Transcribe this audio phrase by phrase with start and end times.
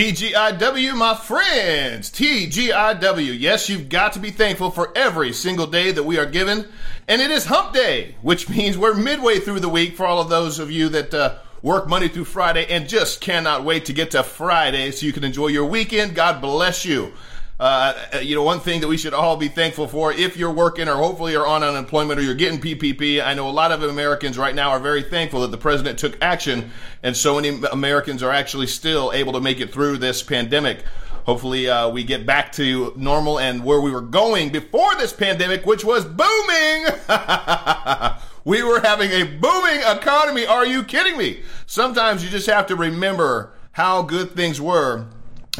[0.00, 2.10] TGIW, my friends.
[2.10, 3.38] TGIW.
[3.38, 6.66] Yes, you've got to be thankful for every single day that we are given.
[7.06, 10.30] And it is hump day, which means we're midway through the week for all of
[10.30, 14.12] those of you that uh, work Monday through Friday and just cannot wait to get
[14.12, 16.14] to Friday so you can enjoy your weekend.
[16.14, 17.12] God bless you.
[17.60, 17.92] Uh,
[18.22, 20.94] you know, one thing that we should all be thankful for if you're working or
[20.94, 23.22] hopefully you're on unemployment or you're getting PPP.
[23.22, 26.16] I know a lot of Americans right now are very thankful that the president took
[26.22, 26.70] action
[27.02, 30.84] and so many Americans are actually still able to make it through this pandemic.
[31.26, 35.66] Hopefully, uh, we get back to normal and where we were going before this pandemic,
[35.66, 36.86] which was booming.
[38.46, 40.46] we were having a booming economy.
[40.46, 41.42] Are you kidding me?
[41.66, 45.08] Sometimes you just have to remember how good things were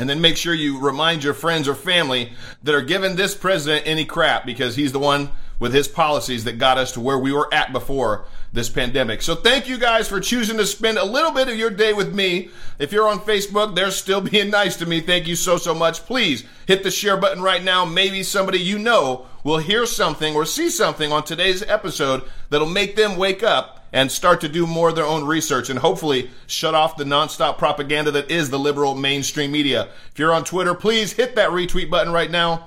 [0.01, 3.87] and then make sure you remind your friends or family that are giving this president
[3.87, 7.31] any crap because he's the one with his policies that got us to where we
[7.31, 9.21] were at before this pandemic.
[9.21, 12.15] So thank you guys for choosing to spend a little bit of your day with
[12.15, 12.48] me.
[12.78, 15.01] If you're on Facebook, they're still being nice to me.
[15.01, 16.06] Thank you so, so much.
[16.06, 17.84] Please hit the share button right now.
[17.84, 22.97] Maybe somebody you know will hear something or see something on today's episode that'll make
[22.97, 26.75] them wake up and start to do more of their own research and hopefully shut
[26.75, 29.89] off the nonstop propaganda that is the liberal mainstream media.
[30.13, 32.67] If you're on Twitter, please hit that retweet button right now.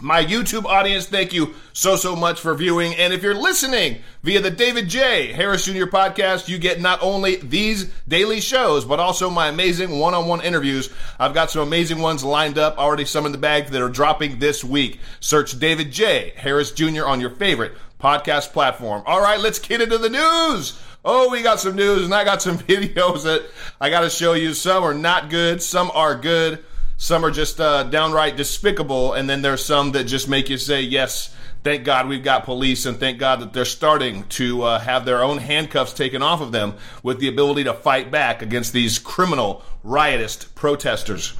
[0.00, 2.92] My YouTube audience, thank you so, so much for viewing.
[2.96, 5.30] And if you're listening via the David J.
[5.32, 5.84] Harris Jr.
[5.84, 10.40] podcast, you get not only these daily shows, but also my amazing one on one
[10.40, 10.90] interviews.
[11.20, 14.40] I've got some amazing ones lined up, already some in the bag that are dropping
[14.40, 14.98] this week.
[15.20, 16.32] Search David J.
[16.36, 17.06] Harris Jr.
[17.06, 19.02] on your favorite podcast platform.
[19.06, 20.78] All right, let's get into the news.
[21.04, 23.42] Oh, we got some news, and I got some videos that
[23.80, 24.54] I got to show you.
[24.54, 26.64] Some are not good, some are good,
[26.96, 30.82] some are just uh, downright despicable, and then there's some that just make you say,
[30.82, 35.04] yes, thank God we've got police, and thank God that they're starting to uh, have
[35.04, 38.98] their own handcuffs taken off of them with the ability to fight back against these
[38.98, 41.34] criminal, riotous protesters.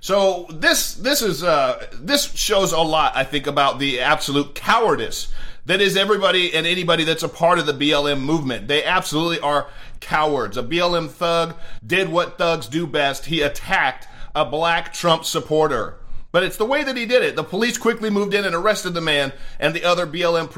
[0.00, 5.28] So this this is uh, this shows a lot, I think, about the absolute cowardice
[5.70, 8.66] that is everybody and anybody that's a part of the BLM movement.
[8.66, 9.68] They absolutely are
[10.00, 10.56] cowards.
[10.56, 11.54] A BLM thug
[11.86, 13.26] did what thugs do best.
[13.26, 15.94] He attacked a black Trump supporter.
[16.32, 17.36] But it's the way that he did it.
[17.36, 20.50] The police quickly moved in and arrested the man, and the other BLM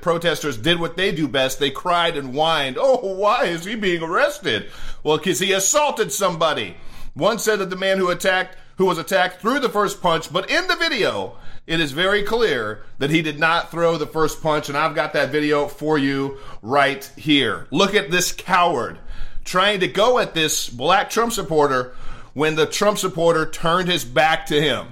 [0.00, 1.58] protesters did what they do best.
[1.58, 4.70] They cried and whined, Oh, why is he being arrested?
[5.02, 6.76] Well, because he assaulted somebody.
[7.14, 10.50] One said that the man who attacked, who was attacked, threw the first punch, but
[10.50, 11.36] in the video,
[11.66, 15.12] it is very clear that he did not throw the first punch, and I've got
[15.12, 17.66] that video for you right here.
[17.70, 18.98] Look at this coward
[19.44, 21.94] trying to go at this black Trump supporter
[22.32, 24.86] when the Trump supporter turned his back to him.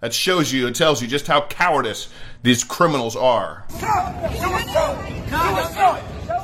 [0.00, 2.08] That shows you, it tells you just how cowardice
[2.42, 3.64] these criminals are.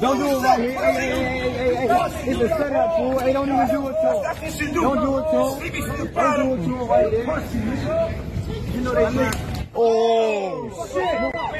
[0.01, 0.73] Don't do it right here.
[0.73, 2.31] Hey, hey, hey, hey, hey.
[2.31, 3.19] It's a setup, fool.
[3.21, 4.75] Hey, don't even do it to.
[4.75, 6.09] Don't do it to.
[6.15, 7.25] Don't do it to right there.
[8.75, 11.35] You know they Oh, shit.
[11.35, 11.53] Oh,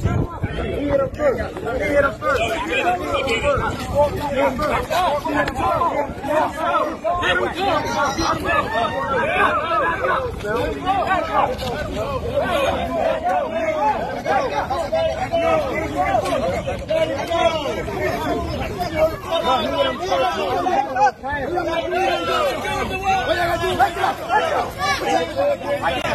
[0.00, 0.20] shit.
[0.54, 1.56] He hit him first.
[1.56, 2.40] He hit him first.
[2.42, 4.82] He hit him first.
[10.42, 10.80] Here we
[25.94, 26.11] go.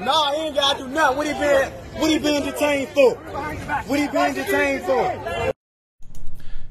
[0.00, 1.16] Nah, he ain't gotta do nothing.
[1.16, 3.14] What he been what he been detained for?
[3.14, 5.52] What he been detained for?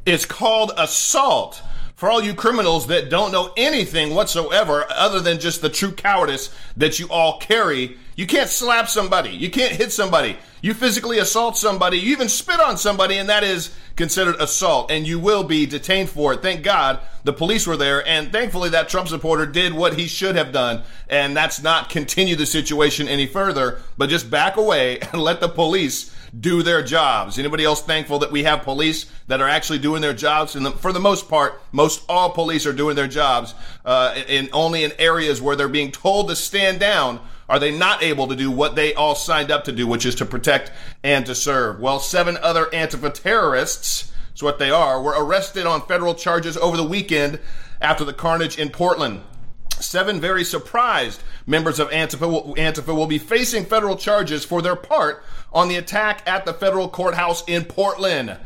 [0.05, 1.61] It's called assault
[1.95, 6.49] for all you criminals that don't know anything whatsoever other than just the true cowardice
[6.77, 7.97] that you all carry.
[8.19, 9.29] You can't slap somebody.
[9.29, 10.35] You can't hit somebody.
[10.61, 11.99] You physically assault somebody.
[11.99, 16.09] You even spit on somebody, and that is considered assault, and you will be detained
[16.09, 16.41] for it.
[16.41, 20.35] Thank God the police were there, and thankfully that Trump supporter did what he should
[20.35, 25.21] have done, and that's not continue the situation any further, but just back away and
[25.21, 27.39] let the police do their jobs.
[27.39, 30.57] Anybody else thankful that we have police that are actually doing their jobs?
[30.57, 33.55] And for the most part, most all police are doing their jobs,
[33.85, 38.03] uh, in only in areas where they're being told to stand down are they not
[38.03, 40.71] able to do what they all signed up to do, which is to protect
[41.03, 41.79] and to serve?
[41.79, 46.77] Well, seven other Antifa terrorists, is what they are, were arrested on federal charges over
[46.77, 47.39] the weekend
[47.81, 49.21] after the carnage in Portland.
[49.79, 55.23] Seven very surprised members of Antifa Antifa will be facing federal charges for their part
[55.51, 58.37] on the attack at the federal courthouse in Portland.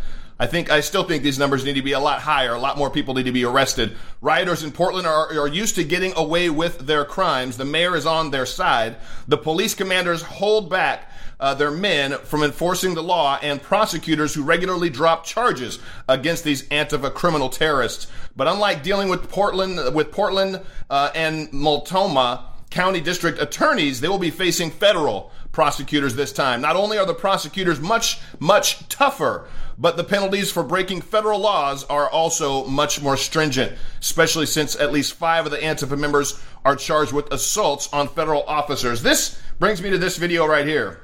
[0.44, 2.54] I think I still think these numbers need to be a lot higher.
[2.54, 3.96] A lot more people need to be arrested.
[4.20, 7.56] Rioters in Portland are, are used to getting away with their crimes.
[7.56, 8.98] The mayor is on their side.
[9.26, 11.10] The police commanders hold back
[11.40, 15.80] uh, their men from enforcing the law and prosecutors who regularly drop charges
[16.10, 18.08] against these Antifa criminal terrorists.
[18.36, 20.60] But unlike dealing with Portland, with Portland
[20.90, 26.60] uh, and Multnomah County District attorneys, they will be facing federal prosecutors this time.
[26.60, 29.48] Not only are the prosecutors much, much tougher,
[29.78, 34.92] but the penalties for breaking federal laws are also much more stringent, especially since at
[34.92, 39.02] least five of the Antifa members are charged with assaults on federal officers.
[39.02, 41.00] This brings me to this video right here.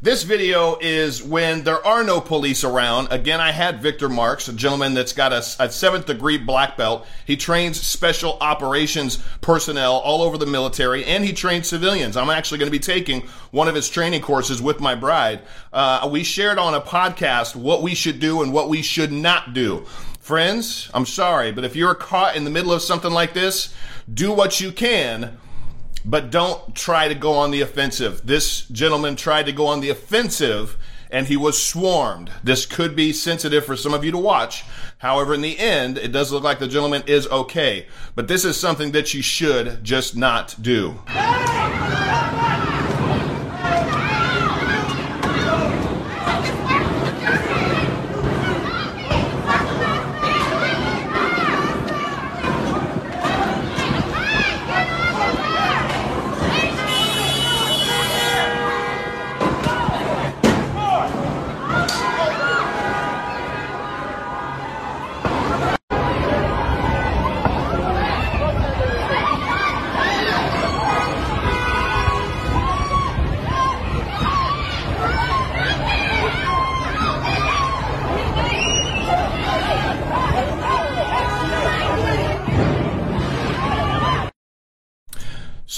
[0.00, 3.08] This video is when there are no police around.
[3.10, 7.04] Again, I had Victor Marx, a gentleman that's got a, a, seventh degree black belt.
[7.26, 12.16] He trains special operations personnel all over the military and he trains civilians.
[12.16, 15.40] I'm actually going to be taking one of his training courses with my bride.
[15.72, 19.52] Uh, we shared on a podcast what we should do and what we should not
[19.52, 19.84] do.
[20.20, 23.74] Friends, I'm sorry, but if you're caught in the middle of something like this,
[24.14, 25.38] do what you can
[26.04, 28.26] but don't try to go on the offensive.
[28.26, 30.76] This gentleman tried to go on the offensive
[31.10, 32.30] and he was swarmed.
[32.42, 34.64] This could be sensitive for some of you to watch.
[34.98, 37.86] However, in the end, it does look like the gentleman is okay.
[38.14, 40.98] But this is something that you should just not do.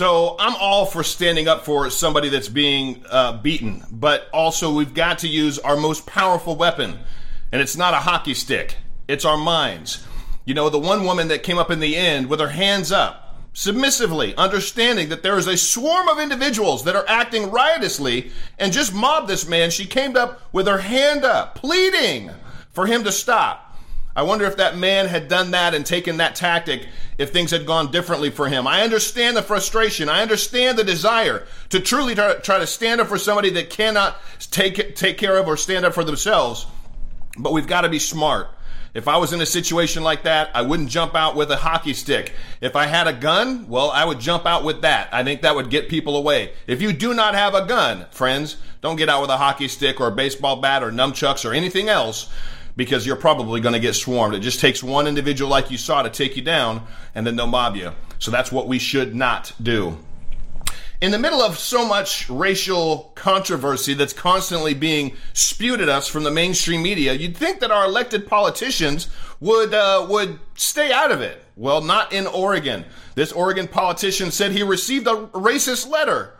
[0.01, 4.95] So I'm all for standing up for somebody that's being uh, beaten, but also we've
[4.95, 6.99] got to use our most powerful weapon,
[7.53, 10.03] and it's not a hockey stick; it's our minds.
[10.47, 13.37] You know, the one woman that came up in the end with her hands up,
[13.53, 18.95] submissively, understanding that there is a swarm of individuals that are acting riotously, and just
[18.95, 19.71] mobbed this man.
[19.71, 22.31] She came up with her hand up, pleading
[22.73, 23.70] for him to stop.
[24.15, 27.65] I wonder if that man had done that and taken that tactic if things had
[27.65, 28.67] gone differently for him.
[28.67, 30.09] I understand the frustration.
[30.09, 34.17] I understand the desire to truly try, to stand up for somebody that cannot
[34.51, 36.67] take, take care of or stand up for themselves.
[37.39, 38.49] But we've got to be smart.
[38.93, 41.95] If I was in a situation like that, I wouldn't jump out with a hockey
[41.95, 42.33] stick.
[42.61, 45.09] If I had a gun, well, I would jump out with that.
[45.13, 46.53] I think that would get people away.
[46.67, 50.01] If you do not have a gun, friends, don't get out with a hockey stick
[50.01, 52.29] or a baseball bat or nunchucks or anything else
[52.77, 54.35] because you're probably going to get swarmed.
[54.35, 57.47] It just takes one individual like you saw to take you down, and then they'll
[57.47, 57.93] mob you.
[58.19, 59.99] So that's what we should not do.
[61.01, 66.25] In the middle of so much racial controversy that's constantly being spewed at us from
[66.25, 69.09] the mainstream media, you'd think that our elected politicians
[69.41, 71.43] would uh, would stay out of it.
[71.57, 72.85] Well, not in Oregon.
[73.15, 76.35] This Oregon politician said he received a racist letter.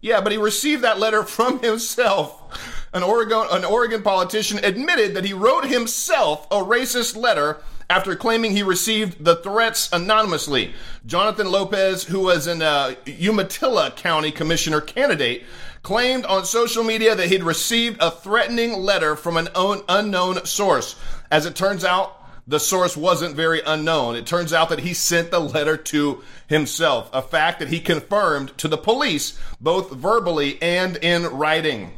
[0.00, 5.24] Yeah, but he received that letter from himself an Oregon, an Oregon politician admitted that
[5.24, 10.72] he wrote himself a racist letter after claiming he received the threats anonymously.
[11.04, 15.44] Jonathan Lopez, who was an uh, Umatilla County Commissioner candidate,
[15.82, 20.96] claimed on social media that he'd received a threatening letter from an unknown source.
[21.30, 24.14] As it turns out, the source wasn't very unknown.
[24.16, 28.56] It turns out that he sent the letter to himself, a fact that he confirmed
[28.58, 31.92] to the police both verbally and in writing.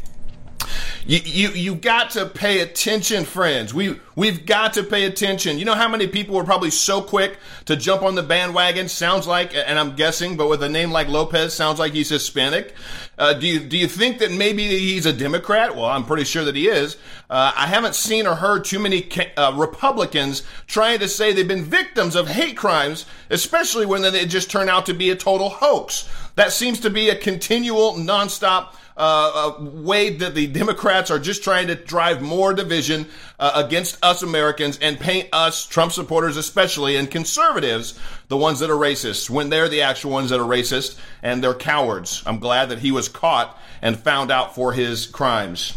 [1.09, 3.73] You, you you got to pay attention, friends.
[3.73, 5.59] We we've got to pay attention.
[5.59, 8.91] You know how many people were probably so quick to jump on the bandwagon?
[8.91, 12.75] Sounds like, and I'm guessing, but with a name like Lopez, sounds like he's Hispanic.
[13.17, 15.75] Uh, do you do you think that maybe he's a Democrat?
[15.75, 16.99] Well, I'm pretty sure that he is.
[17.31, 21.65] Uh, I haven't seen or heard too many uh, Republicans trying to say they've been
[21.65, 26.07] victims of hate crimes, especially when they just turn out to be a total hoax.
[26.35, 31.69] That seems to be a continual, nonstop uh, way that the Democrats are just trying
[31.69, 33.07] to drive more division
[33.39, 38.71] uh, against us Americans and paint us, Trump supporters especially, and conservatives, the ones that
[38.71, 42.23] are racist, when they're the actual ones that are racist and they're cowards.
[42.27, 45.75] I'm glad that he was caught and found out for his crimes.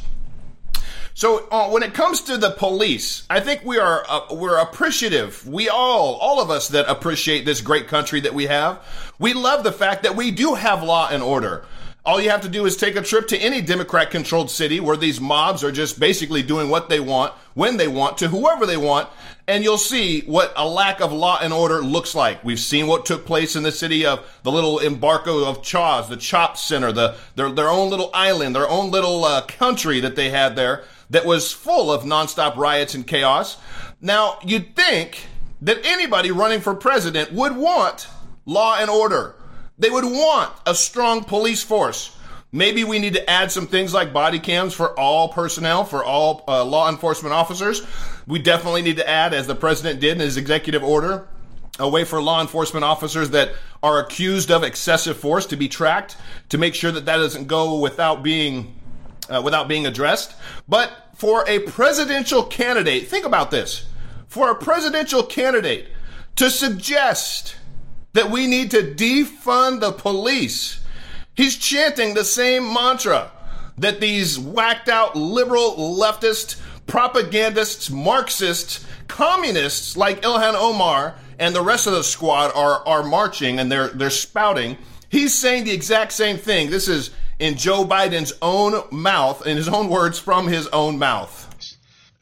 [1.13, 5.45] So uh, when it comes to the police, I think we are uh, we're appreciative.
[5.45, 8.83] We all, all of us that appreciate this great country that we have,
[9.19, 11.65] we love the fact that we do have law and order.
[12.03, 14.97] All you have to do is take a trip to any Democrat controlled city where
[14.97, 18.75] these mobs are just basically doing what they want, when they want, to whoever they
[18.75, 19.07] want,
[19.47, 22.43] and you'll see what a lack of law and order looks like.
[22.43, 26.17] We've seen what took place in the city of the little embargo of Chaz, the
[26.17, 30.31] Chop Center, the, their, their own little island, their own little uh, country that they
[30.31, 33.57] had there that was full of nonstop riots and chaos.
[34.01, 35.27] Now, you'd think
[35.61, 38.07] that anybody running for president would want
[38.47, 39.35] law and order.
[39.81, 42.15] They would want a strong police force.
[42.51, 46.43] Maybe we need to add some things like body cams for all personnel, for all
[46.47, 47.81] uh, law enforcement officers.
[48.27, 51.27] We definitely need to add, as the president did in his executive order,
[51.79, 56.15] a way for law enforcement officers that are accused of excessive force to be tracked
[56.49, 58.75] to make sure that that doesn't go without being
[59.31, 60.35] uh, without being addressed.
[60.69, 63.87] But for a presidential candidate, think about this:
[64.27, 65.87] for a presidential candidate
[66.35, 67.55] to suggest
[68.13, 70.79] that we need to defund the police.
[71.35, 73.31] He's chanting the same mantra
[73.77, 81.87] that these whacked out liberal leftist propagandists, Marxists, communists like Ilhan Omar and the rest
[81.87, 84.77] of the squad are, are marching and they're, they're spouting.
[85.09, 86.69] He's saying the exact same thing.
[86.69, 91.47] This is in Joe Biden's own mouth, in his own words from his own mouth.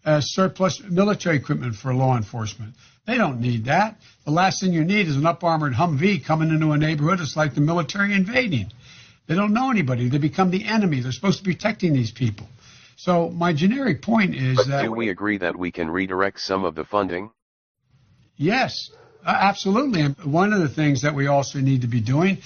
[0.06, 2.74] Uh, surplus military equipment for law enforcement.
[3.10, 3.96] They don't need that.
[4.24, 7.20] The last thing you need is an up armored Humvee coming into a neighborhood.
[7.20, 8.72] It's like the military invading.
[9.26, 10.10] They don't know anybody.
[10.10, 11.00] They become the enemy.
[11.00, 12.48] They're supposed to be protecting these people.
[12.98, 16.64] So my generic point is but that do we agree that we can redirect some
[16.64, 17.32] of the funding?
[18.38, 18.92] Yes,
[19.26, 20.02] absolutely.
[20.02, 22.38] And one of the things that we also need to be doing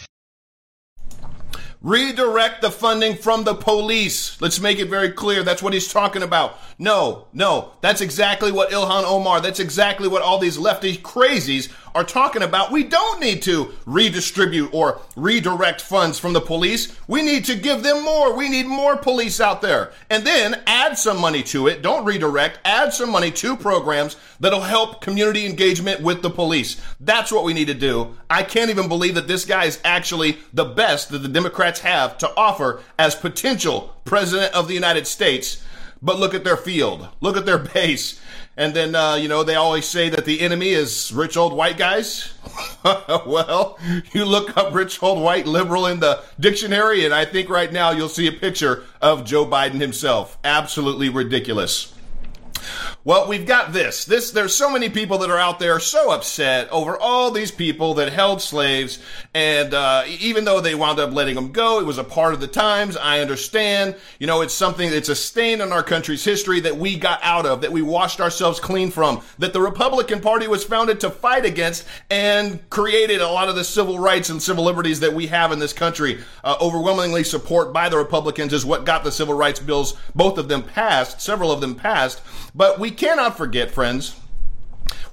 [1.84, 4.40] Redirect the funding from the police.
[4.42, 5.44] Let's make it very clear.
[5.44, 6.58] That's what he's talking about.
[6.80, 12.04] No, no, that's exactly what Ilhan Omar, that's exactly what all these lefty crazies are
[12.04, 12.72] talking about.
[12.72, 16.98] We don't need to redistribute or redirect funds from the police.
[17.08, 18.36] We need to give them more.
[18.36, 19.92] We need more police out there.
[20.10, 21.82] And then add some money to it.
[21.82, 22.60] Don't redirect.
[22.66, 26.82] Add some money to programs that'll help community engagement with the police.
[27.00, 28.16] That's what we need to do.
[28.30, 32.18] I can't even believe that this guy is actually the best that the Democrats have
[32.20, 35.64] to offer as potential president of the United States.
[36.04, 37.08] But look at their field.
[37.22, 38.20] Look at their base.
[38.56, 41.78] And then, uh, you know, they always say that the enemy is rich old white
[41.78, 42.34] guys.
[42.84, 43.80] well,
[44.12, 47.90] you look up rich old white liberal in the dictionary, and I think right now
[47.90, 50.38] you'll see a picture of Joe Biden himself.
[50.44, 51.96] Absolutely ridiculous.
[53.06, 54.06] Well, we've got this.
[54.06, 57.96] This there's so many people that are out there so upset over all these people
[57.96, 58.98] that held slaves,
[59.34, 62.40] and uh, even though they wound up letting them go, it was a part of
[62.40, 62.96] the times.
[62.96, 63.98] I understand.
[64.20, 67.46] You know, it's something that's a stain on our country's history that we got out
[67.46, 71.44] of, that we washed ourselves clean from, that the Republican Party was founded to fight
[71.44, 75.52] against, and created a lot of the civil rights and civil liberties that we have
[75.52, 76.22] in this country.
[76.42, 80.48] Uh, overwhelmingly support by the Republicans is what got the civil rights bills, both of
[80.48, 82.22] them passed, several of them passed.
[82.56, 84.16] But we cannot forget, friends,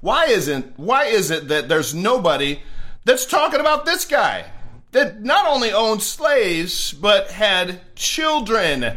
[0.00, 2.60] why isn't why is it that there's nobody
[3.04, 4.46] that's talking about this guy
[4.92, 8.96] that not only owned slaves but had children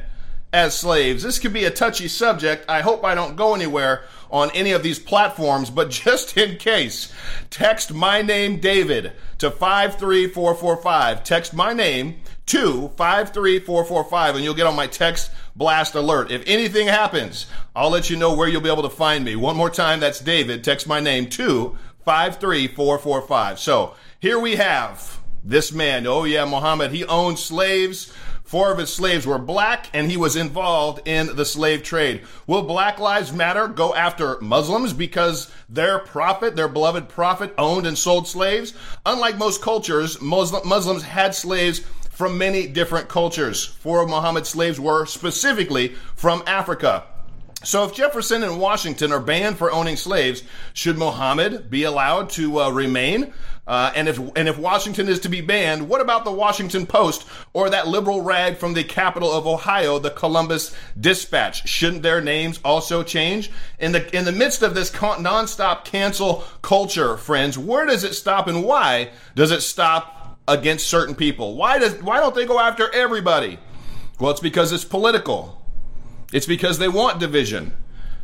[0.53, 1.23] as slaves?
[1.23, 2.65] This could be a touchy subject.
[2.69, 7.13] I hope I don't go anywhere on any of these platforms, but just in case,
[7.49, 11.23] text my name David to 53445.
[11.23, 16.31] Text my name to 53445 and you'll get on my text blast alert.
[16.31, 19.35] If anything happens, I'll let you know where you'll be able to find me.
[19.35, 20.63] One more time, that's David.
[20.63, 23.59] Text my name to 53445.
[23.59, 26.05] So here we have this man.
[26.07, 26.91] Oh yeah, Muhammad.
[26.91, 28.13] He owned slaves.
[28.43, 32.21] Four of his slaves were black and he was involved in the slave trade.
[32.45, 37.97] Will Black Lives Matter go after Muslims because their prophet, their beloved prophet, owned and
[37.97, 38.73] sold slaves?
[39.05, 41.81] Unlike most cultures, Muslims had slaves
[42.13, 43.65] from many different cultures.
[43.65, 47.03] Four of Muhammad's slaves were specifically from Africa.
[47.63, 50.43] So if Jefferson and Washington are banned for owning slaves,
[50.73, 53.33] should Muhammad be allowed to uh, remain?
[53.65, 57.25] Uh, and if and if Washington is to be banned, what about the Washington Post
[57.53, 61.65] or that liberal rag from the capital of Ohio, the Columbus Dispatch?
[61.65, 63.49] Shouldn't their names also change?
[63.79, 68.15] In the in the midst of this con- nonstop cancel culture, friends, where does it
[68.15, 71.55] stop and why does it stop against certain people.
[71.55, 73.59] Why does why don't they go after everybody?
[74.19, 75.61] Well, it's because it's political.
[76.31, 77.73] It's because they want division.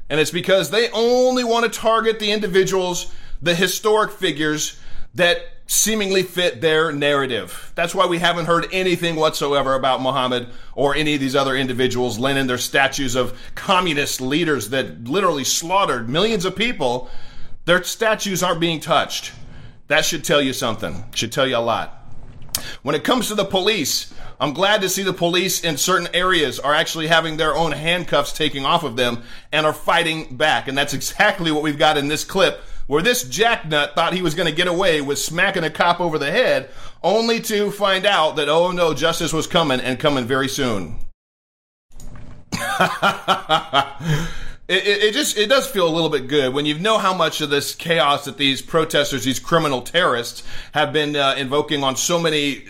[0.10, 4.80] And it's because they only want to target the individuals, the historic figures
[5.14, 7.72] that seemingly fit their narrative.
[7.76, 12.18] That's why we haven't heard anything whatsoever about Muhammad or any of these other individuals
[12.18, 17.08] lending their statues of communist leaders that literally slaughtered millions of people.
[17.66, 19.32] Their statues aren't being touched.
[19.90, 21.06] That should tell you something.
[21.14, 21.99] Should tell you a lot.
[22.82, 26.60] When it comes to the police, I'm glad to see the police in certain areas
[26.60, 30.68] are actually having their own handcuffs taken off of them and are fighting back.
[30.68, 34.34] And that's exactly what we've got in this clip where this jacknut thought he was
[34.34, 36.72] going to get away with smacking a cop over the head,
[37.04, 40.96] only to find out that, oh no, justice was coming and coming very soon.
[44.70, 47.12] It, it, it, just it does feel a little bit good when you know how
[47.12, 51.96] much of this chaos that these protesters, these criminal terrorists, have been uh, invoking on
[51.96, 52.66] so many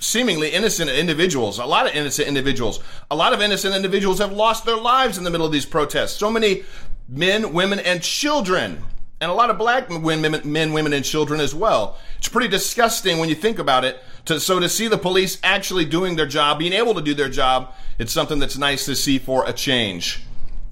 [0.00, 1.60] seemingly innocent individuals.
[1.60, 2.80] A lot of innocent individuals.
[3.12, 6.14] A lot of innocent individuals have lost their lives in the middle of these protests.
[6.14, 6.64] So many
[7.08, 8.82] men, women, and children.
[9.20, 11.98] And a lot of black men, men, women, and children as well.
[12.18, 14.00] It's pretty disgusting when you think about it.
[14.24, 17.28] To, so to see the police actually doing their job, being able to do their
[17.28, 20.24] job, it's something that's nice to see for a change.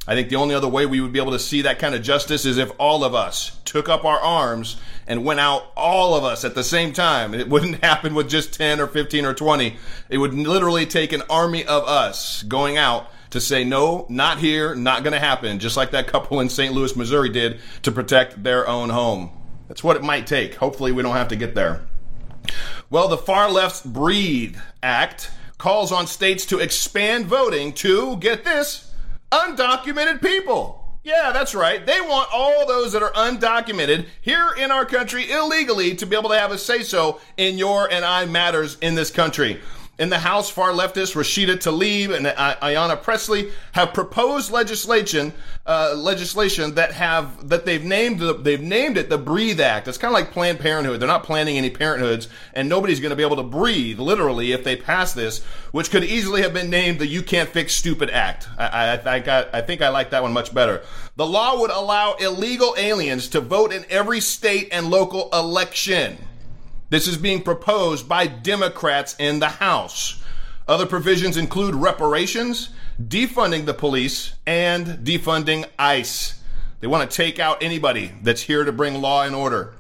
[0.07, 2.03] I think the only other way we would be able to see that kind of
[2.03, 6.25] justice is if all of us took up our arms and went out, all of
[6.25, 7.35] us at the same time.
[7.35, 9.77] It wouldn't happen with just 10 or 15 or 20.
[10.09, 14.75] It would literally take an army of us going out to say, no, not here,
[14.75, 16.73] not going to happen, just like that couple in St.
[16.73, 19.31] Louis, Missouri did to protect their own home.
[19.69, 20.55] That's what it might take.
[20.55, 21.83] Hopefully, we don't have to get there.
[22.89, 28.86] Well, the far left's Breathe Act calls on states to expand voting to, get this,
[29.31, 30.83] undocumented people.
[31.03, 31.87] Yeah, that's right.
[31.87, 36.31] They want all those that are undocumented here in our country illegally to be able
[36.31, 39.61] to have a say so in your and I matters in this country.
[39.99, 45.33] In the House, far leftists Rashida Tlaib and Ayanna Pressley have proposed legislation
[45.65, 49.89] uh, legislation that have that they've named the, they've named it the Breathe Act.
[49.89, 51.01] It's kind of like Planned Parenthood.
[51.01, 54.65] They're not planning any parenthoods, and nobody's going to be able to breathe literally if
[54.65, 58.49] they pass this, which could easily have been named the You Can't Fix Stupid Act.
[58.59, 60.83] I, I, I, I think I like that one much better.
[61.17, 66.19] The law would allow illegal aliens to vote in every state and local election.
[66.89, 70.23] This is being proposed by Democrats in the House.
[70.69, 72.71] Other provisions include reparations,
[73.03, 76.41] defunding the police, and defunding ICE.
[76.79, 79.75] They want to take out anybody that's here to bring law and order.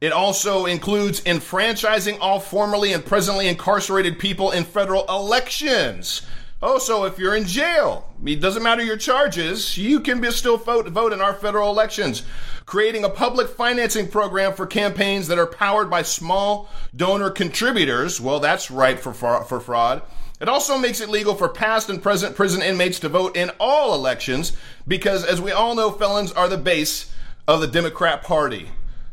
[0.00, 6.22] It also includes enfranchising all formerly and presently incarcerated people in federal elections.
[6.64, 10.56] Oh, so if you're in jail, it doesn't matter your charges, you can be still
[10.56, 12.22] vote, vote in our federal elections
[12.66, 18.20] creating a public financing program for campaigns that are powered by small donor contributors.
[18.20, 20.02] Well, that's right for, for fraud.
[20.40, 23.94] It also makes it legal for past and present prison inmates to vote in all
[23.94, 24.56] elections
[24.88, 27.12] because, as we all know, felons are the base
[27.46, 28.68] of the Democrat Party,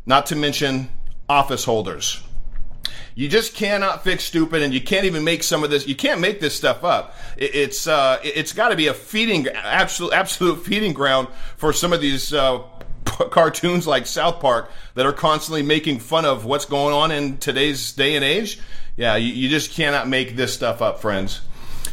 [0.05, 0.89] not to mention
[1.27, 2.23] office holders.
[3.19, 5.86] You just cannot fix stupid, and you can't even make some of this.
[5.86, 7.17] You can't make this stuff up.
[7.36, 11.27] it's uh, it's got to be a feeding absolute absolute feeding ground
[11.58, 12.60] for some of these uh,
[13.03, 17.91] cartoons like South Park that are constantly making fun of what's going on in today's
[17.91, 18.58] day and age.
[18.95, 21.41] Yeah, you, you just cannot make this stuff up, friends.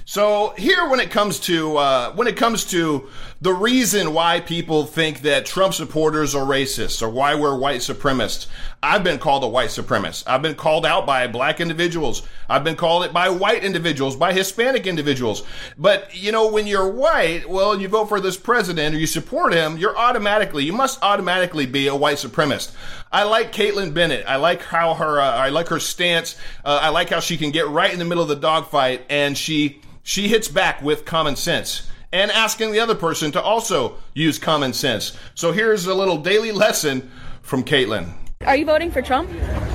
[0.09, 3.09] So here, when it comes to uh, when it comes to
[3.41, 8.47] the reason why people think that Trump supporters are racist or why we're white supremacists,
[8.85, 10.23] I've been called a white supremacist.
[10.29, 12.23] I've been called out by black individuals.
[12.49, 15.43] I've been called it by white individuals, by Hispanic individuals.
[15.77, 19.53] But you know, when you're white, well, you vote for this president or you support
[19.55, 22.77] him, you're automatically, you must automatically be a white supremacist.
[23.11, 24.25] I like Kaitlin Bennett.
[24.29, 26.37] I like how her, uh, I like her stance.
[26.65, 29.37] Uh, I like how she can get right in the middle of the dogfight and
[29.37, 34.39] she she hits back with common sense and asking the other person to also use
[34.39, 35.19] common sense.
[35.35, 37.11] So here's a little daily lesson
[37.43, 38.13] from Kaitlin.
[38.43, 39.29] Are you voting for Trump?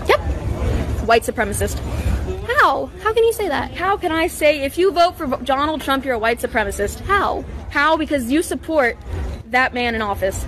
[0.08, 0.20] Yep.
[1.06, 1.78] White supremacist.
[2.48, 2.86] How?
[3.04, 3.72] How can you say that?
[3.72, 7.02] How can I say if you vote for Donald Trump, you're a white supremacist?
[7.02, 7.44] How?
[7.70, 7.98] How?
[7.98, 8.98] Because you support
[9.48, 10.46] that man in office.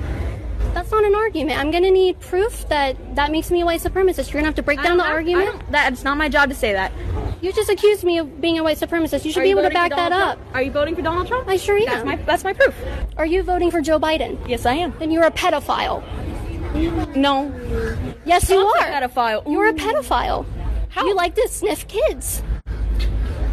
[0.73, 1.59] That's not an argument.
[1.59, 4.31] I'm gonna need proof that that makes me a white supremacist.
[4.31, 5.61] You're gonna have to break down the argument.
[5.69, 6.93] That's not my job to say that.
[7.43, 9.25] You just accused me of being a white supremacist.
[9.25, 10.39] You should Are be able to back that up.
[10.53, 11.45] Are you voting for Donald Trump?
[11.49, 11.85] I sure am.
[11.85, 12.73] That's my, that's my proof.
[13.17, 14.39] Are you voting for Joe Biden?
[14.47, 14.93] Yes, I am.
[14.97, 16.01] Then you're a pedophile.
[17.17, 17.53] No.
[18.23, 18.87] Yes, Trump's you are.
[18.87, 19.51] a pedophile.
[19.51, 20.45] You're a pedophile.
[20.87, 21.05] How?
[21.05, 22.41] You like to sniff kids.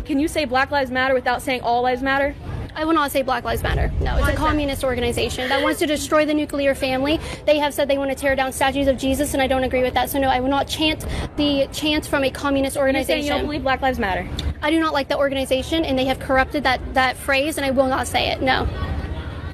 [0.05, 2.37] Can you say Black Lives Matter without saying All Lives Matter?
[2.81, 3.93] I will not say Black Lives Matter.
[4.01, 7.21] No, it's a communist organization that wants to destroy the nuclear family.
[7.45, 9.83] They have said they want to tear down statues of Jesus, and I don't agree
[9.83, 10.09] with that.
[10.09, 11.05] So no, I will not chant
[11.37, 13.23] the chant from a communist organization.
[13.23, 14.27] you don't believe Black Lives Matter?
[14.63, 17.71] I do not like the organization, and they have corrupted that that phrase, and I
[17.71, 18.41] will not say it.
[18.41, 18.67] No.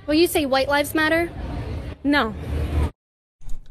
[0.06, 1.28] Will you say White Lives Matter?
[2.04, 2.32] No.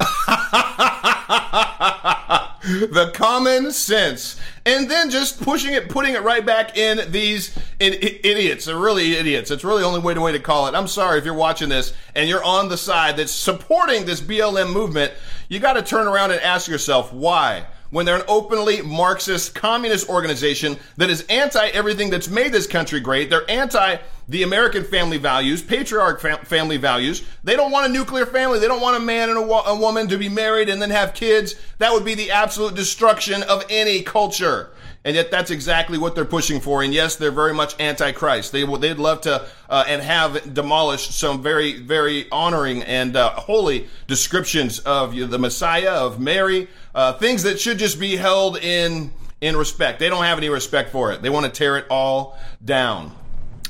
[2.65, 7.93] the common sense, and then just pushing it, putting it right back in these in,
[7.93, 8.65] in, idiots.
[8.65, 9.51] They're really idiots.
[9.51, 10.73] It's really the only way to way to call it.
[10.73, 14.73] I'm sorry if you're watching this and you're on the side that's supporting this BLM
[14.73, 15.13] movement.
[15.47, 17.67] You got to turn around and ask yourself why.
[17.95, 22.99] When they're an openly Marxist communist organization that is anti everything that's made this country
[22.99, 23.29] great.
[23.29, 27.23] They're anti the American family values, patriarch fam- family values.
[27.45, 28.60] They don't want a nuclear family.
[28.60, 30.89] They don't want a man and a, wo- a woman to be married and then
[30.89, 31.55] have kids.
[31.77, 34.71] That would be the absolute destruction of any culture.
[35.05, 36.81] And yet that's exactly what they're pushing for.
[36.81, 38.51] And yes, they're very much anti-Christ.
[38.51, 43.88] They they'd love to, uh, and have demolished some very, very honoring and uh, holy
[44.08, 49.55] descriptions of the Messiah, of Mary, uh, things that should just be held in, in
[49.55, 49.99] respect.
[49.99, 51.21] They don't have any respect for it.
[51.21, 53.12] They want to tear it all down.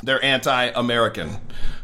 [0.04, 1.40] They're anti-American.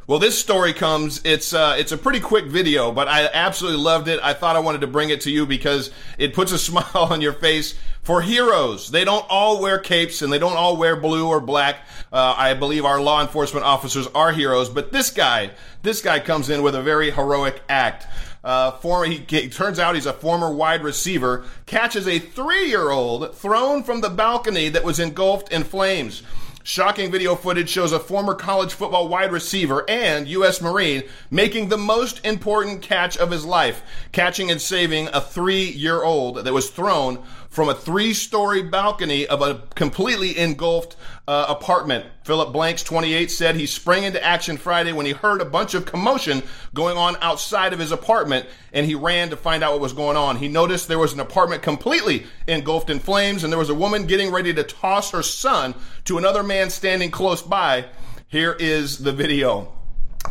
[0.06, 1.22] Well, this story comes.
[1.24, 4.20] It's uh, it's a pretty quick video, but I absolutely loved it.
[4.22, 7.22] I thought I wanted to bring it to you because it puts a smile on
[7.22, 8.92] your face for heroes.
[8.92, 11.78] They don't all wear capes and they don't all wear blue or black.
[12.12, 15.52] Uh, I believe our law enforcement officers are heroes, but this guy,
[15.82, 18.06] this guy comes in with a very heroic act.
[18.44, 23.84] Uh, former, he, he turns out he's a former wide receiver, catches a three-year-old thrown
[23.84, 26.24] from the balcony that was engulfed in flames.
[26.64, 30.62] Shocking video footage shows a former college football wide receiver and U.S.
[30.62, 36.04] Marine making the most important catch of his life, catching and saving a three year
[36.04, 40.96] old that was thrown from a three story balcony of a completely engulfed
[41.28, 42.06] uh, apartment.
[42.24, 45.86] Philip Blanks, 28, said he sprang into action Friday when he heard a bunch of
[45.86, 46.42] commotion
[46.74, 50.16] going on outside of his apartment and he ran to find out what was going
[50.16, 50.38] on.
[50.38, 54.06] He noticed there was an apartment completely engulfed in flames and there was a woman
[54.06, 57.86] getting ready to toss her son to another man standing close by.
[58.30, 59.74] Here is the video.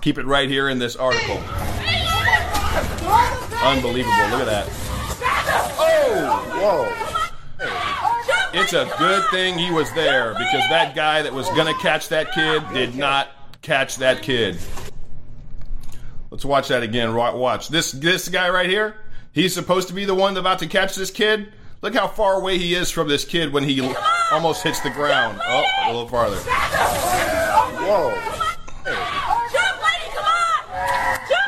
[0.00, 1.36] Keep it right here in this article.
[3.62, 4.16] Unbelievable.
[4.30, 4.68] Look at that.
[5.78, 7.09] Oh, whoa.
[8.52, 12.32] It's a good thing he was there because that guy that was to catch that
[12.32, 13.28] kid did not
[13.62, 14.58] catch that kid.
[16.30, 17.14] Let's watch that again.
[17.14, 17.92] Watch this.
[17.92, 18.96] This guy right here.
[19.32, 21.52] He's supposed to be the one about to catch this kid.
[21.82, 23.80] Look how far away he is from this kid when he
[24.32, 25.40] almost hits the ground.
[25.44, 26.36] Oh, a little farther.
[27.78, 28.39] Whoa.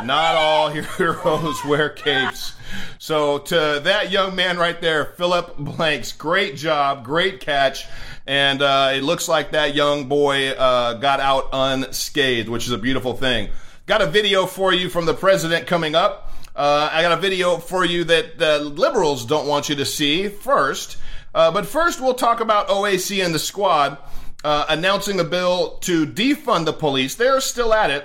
[0.04, 2.54] Not all heroes wear capes.
[2.98, 7.86] So to that young man right there, Philip Blanks, great job, great catch.
[8.26, 12.78] And uh, it looks like that young boy uh, got out unscathed, which is a
[12.78, 13.50] beautiful thing.
[13.86, 16.32] Got a video for you from the president coming up.
[16.54, 20.28] Uh, I got a video for you that the liberals don't want you to see
[20.28, 20.98] first.
[21.34, 23.98] Uh, but first, we'll talk about OAC and the squad
[24.44, 27.14] uh, announcing a bill to defund the police.
[27.14, 28.04] They're still at it,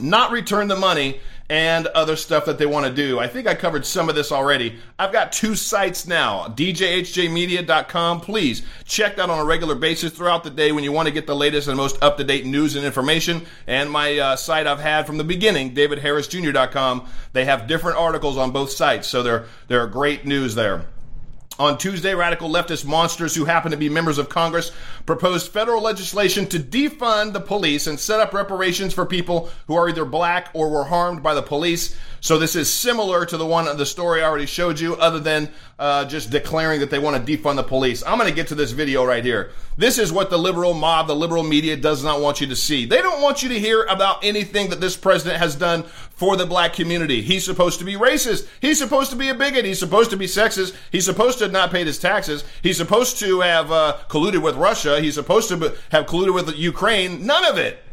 [0.00, 3.20] not return the money and other stuff that they want to do.
[3.20, 4.76] I think I covered some of this already.
[4.98, 8.20] I've got two sites now, djhjmedia.com.
[8.20, 11.26] Please check that on a regular basis throughout the day when you want to get
[11.26, 13.46] the latest and most up to date news and information.
[13.66, 17.08] And my uh, site I've had from the beginning, davidharrisjr.com.
[17.32, 20.86] They have different articles on both sites, so they're, they're great news there.
[21.58, 24.72] On Tuesday, radical leftist monsters who happen to be members of Congress
[25.06, 29.88] proposed federal legislation to defund the police and set up reparations for people who are
[29.88, 31.96] either black or were harmed by the police.
[32.26, 35.20] So this is similar to the one of the story I already showed you, other
[35.20, 38.02] than uh, just declaring that they want to defund the police.
[38.04, 39.52] I'm going to get to this video right here.
[39.76, 42.84] This is what the liberal mob, the liberal media does not want you to see.
[42.84, 46.46] They don't want you to hear about anything that this president has done for the
[46.46, 47.22] black community.
[47.22, 48.48] He's supposed to be racist.
[48.60, 49.64] He's supposed to be a bigot.
[49.64, 50.74] He's supposed to be sexist.
[50.90, 52.42] He's supposed to not paid his taxes.
[52.60, 55.00] He's supposed to have uh, colluded with Russia.
[55.00, 57.24] He's supposed to have colluded with Ukraine.
[57.24, 57.84] None of it.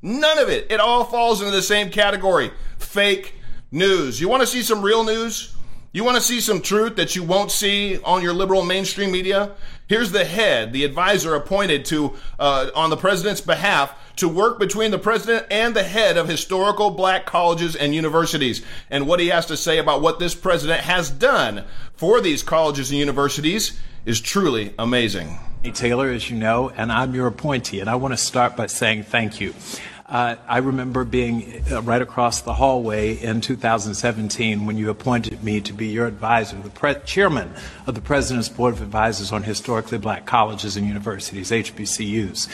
[0.00, 0.70] None of it.
[0.70, 2.52] It all falls into the same category.
[2.78, 3.34] Fake
[3.72, 4.20] news.
[4.20, 5.56] You want to see some real news?
[5.92, 9.52] You want to see some truth that you won't see on your liberal mainstream media?
[9.88, 14.92] Here's the head, the advisor appointed to uh, on the president's behalf to work between
[14.92, 19.46] the president and the head of historical black colleges and universities, and what he has
[19.46, 24.72] to say about what this president has done for these colleges and universities is truly
[24.78, 25.38] amazing.
[25.64, 28.66] Hey Taylor, as you know, and I'm your appointee, and I want to start by
[28.66, 29.54] saying thank you.
[30.10, 35.60] Uh, I remember being uh, right across the hallway in 2017 when you appointed me
[35.60, 37.54] to be your advisor, the pre- chairman
[37.86, 42.48] of the President's Board of Advisors on Historically Black Colleges and Universities, HBCUs.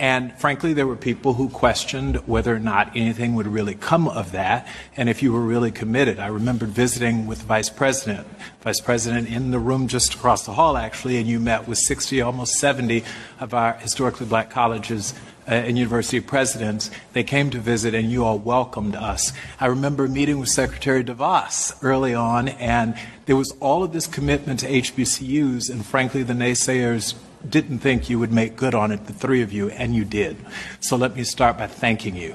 [0.00, 4.32] And frankly, there were people who questioned whether or not anything would really come of
[4.32, 4.66] that
[4.96, 6.18] and if you were really committed.
[6.18, 8.26] I remember visiting with the Vice President,
[8.62, 12.20] Vice President in the room just across the hall, actually, and you met with 60,
[12.20, 13.04] almost 70
[13.38, 15.14] of our historically black colleges
[15.46, 16.90] uh, and university presidents.
[17.12, 19.32] They came to visit, and you all welcomed us.
[19.60, 24.60] I remember meeting with Secretary DeVos early on, and there was all of this commitment
[24.60, 27.14] to HBCUs, and frankly, the naysayers
[27.48, 30.36] didn't think you would make good on it, the three of you, and you did.
[30.80, 32.34] So let me start by thanking you.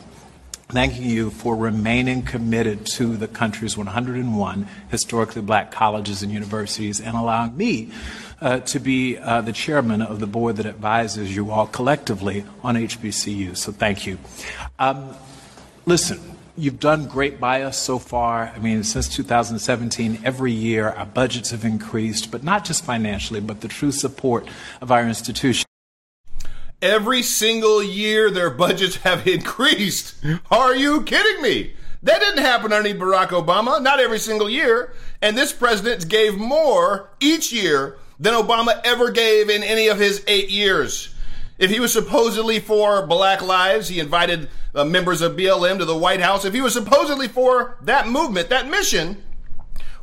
[0.70, 7.18] thanking you for remaining committed to the country's 101 historically black colleges and universities and
[7.18, 7.92] allowing me
[8.42, 12.76] uh, to be uh, the chairman of the board that advises you all collectively on
[12.76, 13.56] HBCU.
[13.56, 14.18] So thank you.
[14.80, 15.16] Um,
[15.86, 16.20] listen,
[16.58, 18.52] you've done great by us so far.
[18.56, 23.62] I mean, since 2017, every year our budgets have increased, but not just financially, but
[23.62, 24.48] the true support
[24.82, 25.66] of our institution.
[26.82, 30.16] Every single year, their budgets have increased.
[30.50, 31.74] Are you kidding me?
[32.04, 34.94] That didn't happen underneath Barack Obama, not every single year.
[35.22, 40.24] And this president gave more each year than Obama ever gave in any of his
[40.28, 41.14] eight years.
[41.58, 45.98] If he was supposedly for Black Lives, he invited uh, members of BLM to the
[45.98, 46.46] White House.
[46.46, 49.22] If he was supposedly for that movement, that mission,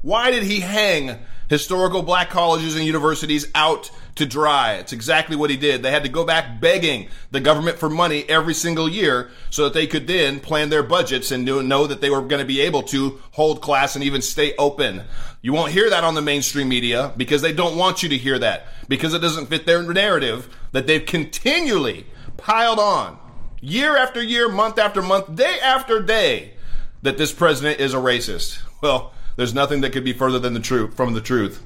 [0.02, 4.74] why did he hang historical black colleges and universities out to dry.
[4.74, 5.82] It's exactly what he did.
[5.82, 9.72] They had to go back begging the government for money every single year so that
[9.74, 12.82] they could then plan their budgets and know that they were going to be able
[12.84, 15.02] to hold class and even stay open.
[15.40, 18.38] You won't hear that on the mainstream media because they don't want you to hear
[18.38, 23.18] that because it doesn't fit their narrative that they've continually piled on
[23.60, 26.54] year after year, month after month, day after day
[27.02, 28.60] that this president is a racist.
[28.80, 31.64] Well, there's nothing that could be further than the truth from the truth.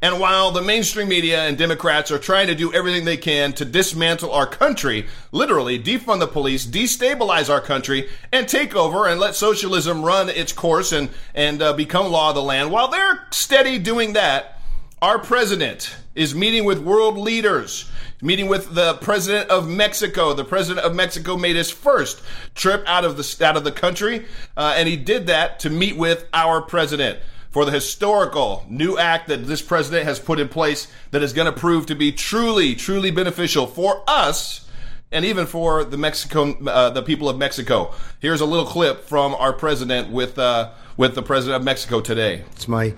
[0.00, 3.64] And while the mainstream media and Democrats are trying to do everything they can to
[3.64, 9.34] dismantle our country, literally defund the police, destabilize our country, and take over and let
[9.34, 13.78] socialism run its course and, and uh, become law of the land, while they're steady
[13.78, 14.60] doing that,
[15.00, 17.90] our president is meeting with world leaders
[18.22, 20.32] meeting with the president of Mexico.
[20.32, 22.22] The president of Mexico made his first
[22.54, 25.96] trip out of the out of the country, uh, and he did that to meet
[25.96, 27.18] with our president
[27.52, 31.52] for the historical new act that this president has put in place that is going
[31.52, 34.66] to prove to be truly, truly beneficial for us
[35.12, 37.92] and even for the Mexico, uh, the people of Mexico.
[38.18, 42.44] Here's a little clip from our president with uh, with the president of Mexico today.
[42.52, 42.94] It's my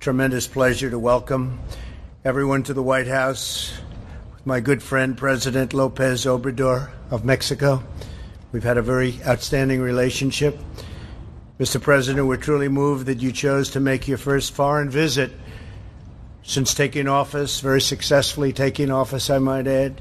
[0.00, 1.58] tremendous pleasure to welcome
[2.24, 3.78] everyone to the White House
[4.34, 7.82] With my good friend President Lopez Obrador of Mexico.
[8.52, 10.58] We've had a very outstanding relationship.
[11.58, 11.80] Mr.
[11.80, 15.30] President, we're truly moved that you chose to make your first foreign visit
[16.42, 20.00] since taking office, very successfully taking office, I might add,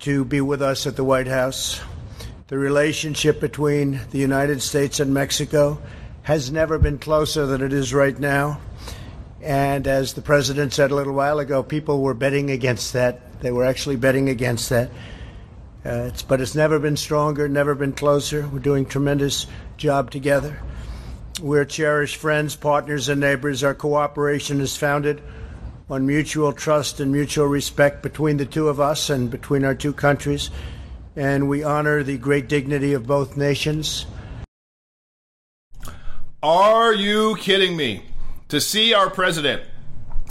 [0.00, 1.80] to be with us at the White House.
[2.48, 5.80] The relationship between the United States and Mexico
[6.22, 8.60] has never been closer than it is right now.
[9.40, 13.52] And as the president said a little while ago, people were betting against that they
[13.52, 14.90] were actually betting against that.
[15.84, 18.48] Uh, it's, but it's never been stronger, never been closer.
[18.48, 19.46] We're doing tremendous
[19.76, 20.58] job together.
[21.40, 23.62] We're cherished friends, partners, and neighbors.
[23.62, 25.22] Our cooperation is founded
[25.88, 29.92] on mutual trust and mutual respect between the two of us and between our two
[29.92, 30.50] countries.
[31.14, 34.06] And we honor the great dignity of both nations.
[36.42, 38.04] Are you kidding me?
[38.48, 39.62] To see our president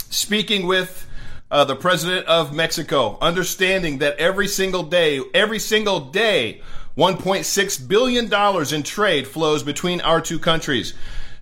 [0.08, 1.06] speaking with
[1.50, 6.62] uh, the president of Mexico, understanding that every single day, every single day,
[6.96, 10.94] $1.6 billion in trade flows between our two countries.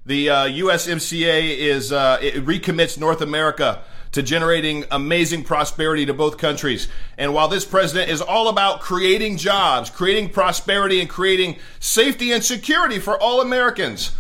[0.05, 6.39] The uh, USMCA is uh, it recommits North America to generating amazing prosperity to both
[6.39, 6.89] countries.
[7.19, 12.45] And while this president is all about creating jobs, creating prosperity, and creating safety and
[12.45, 14.13] security for all Americans,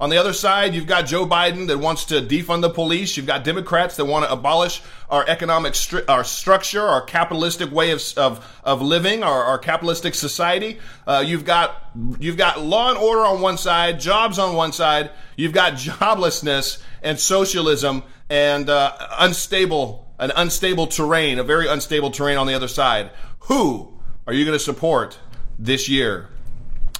[0.00, 3.16] on the other side, you've got Joe Biden that wants to defund the police.
[3.16, 5.76] You've got Democrats that want to abolish our economic
[6.08, 10.80] our structure, our capitalistic way of of, of living, our, our capitalistic society.
[11.06, 15.10] Uh, you've got you've got law and order on one side, jobs on one side.
[15.36, 22.38] You've got joblessness and socialism and uh, unstable an unstable terrain, a very unstable terrain
[22.38, 23.10] on the other side.
[23.40, 25.18] Who are you going to support
[25.58, 26.28] this year?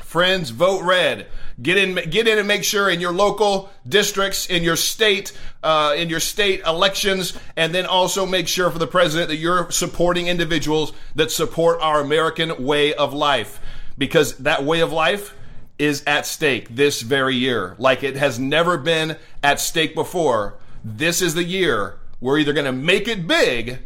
[0.02, 1.26] Friends, vote red.
[1.62, 5.94] Get in, get in and make sure in your local districts, in your state, uh,
[5.96, 10.26] in your state elections, and then also make sure for the president that you're supporting
[10.26, 13.60] individuals that support our American way of life.
[13.96, 15.36] Because that way of life
[15.78, 20.58] is at stake this very year, like it has never been at stake before.
[20.84, 23.80] This is the year we're either going to make it big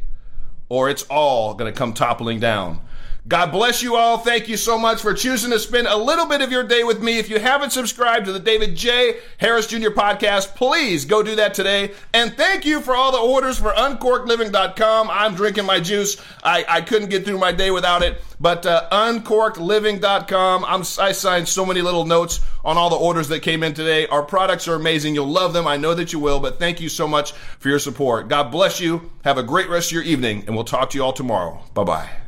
[0.69, 2.81] or it's all going to come toppling down.
[3.29, 4.19] God bless you all.
[4.19, 7.03] Thank you so much for choosing to spend a little bit of your day with
[7.03, 7.19] me.
[7.19, 9.17] If you haven't subscribed to the David J.
[9.39, 9.91] Harris Jr.
[9.91, 11.93] podcast, please go do that today.
[12.15, 15.11] And thank you for all the orders for uncorkedliving.com.
[15.11, 16.23] I'm drinking my juice.
[16.45, 18.23] I, I couldn't get through my day without it.
[18.39, 23.41] But uh, uncorkedliving.com, I'm, I signed so many little notes on all the orders that
[23.41, 24.07] came in today.
[24.07, 25.17] Our products are amazing.
[25.17, 25.67] You'll love them.
[25.67, 26.39] I know that you will.
[26.39, 28.29] But thank you so much for your support.
[28.29, 29.11] God bless you.
[29.25, 31.61] Have a great rest of your evening, and we'll talk to you all tomorrow.
[31.75, 32.26] Bye bye.